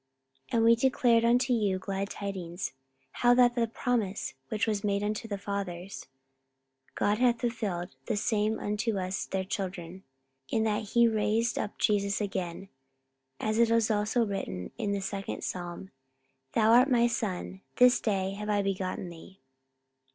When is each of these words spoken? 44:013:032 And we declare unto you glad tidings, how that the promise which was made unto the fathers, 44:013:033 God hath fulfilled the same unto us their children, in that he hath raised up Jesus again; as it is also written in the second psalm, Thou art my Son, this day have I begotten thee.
44:013:032 0.51 0.57
And 0.57 0.65
we 0.65 0.75
declare 0.75 1.25
unto 1.27 1.53
you 1.53 1.77
glad 1.77 2.09
tidings, 2.09 2.73
how 3.11 3.35
that 3.35 3.53
the 3.53 3.67
promise 3.67 4.33
which 4.49 4.65
was 4.65 4.83
made 4.83 5.03
unto 5.03 5.27
the 5.27 5.37
fathers, 5.37 6.07
44:013:033 6.95 6.95
God 6.95 7.17
hath 7.19 7.39
fulfilled 7.39 7.95
the 8.07 8.17
same 8.17 8.57
unto 8.57 8.97
us 8.97 9.27
their 9.27 9.43
children, 9.43 10.03
in 10.49 10.63
that 10.63 10.89
he 10.93 11.03
hath 11.05 11.13
raised 11.13 11.59
up 11.59 11.77
Jesus 11.77 12.19
again; 12.19 12.69
as 13.39 13.59
it 13.59 13.69
is 13.69 13.91
also 13.91 14.25
written 14.25 14.71
in 14.79 14.91
the 14.91 15.01
second 15.01 15.43
psalm, 15.43 15.91
Thou 16.53 16.71
art 16.71 16.89
my 16.89 17.05
Son, 17.05 17.61
this 17.75 17.99
day 18.01 18.31
have 18.31 18.49
I 18.49 18.63
begotten 18.63 19.09
thee. 19.09 19.39